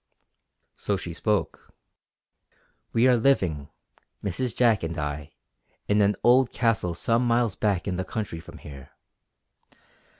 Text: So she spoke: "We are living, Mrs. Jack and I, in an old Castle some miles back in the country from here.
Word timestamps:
So 0.75 0.97
she 0.97 1.13
spoke: 1.13 1.75
"We 2.91 3.07
are 3.07 3.15
living, 3.15 3.69
Mrs. 4.23 4.55
Jack 4.55 4.81
and 4.81 4.97
I, 4.97 5.33
in 5.87 6.01
an 6.01 6.15
old 6.23 6.51
Castle 6.51 6.95
some 6.95 7.23
miles 7.23 7.53
back 7.55 7.87
in 7.87 7.97
the 7.97 8.03
country 8.03 8.39
from 8.39 8.57
here. 8.57 8.93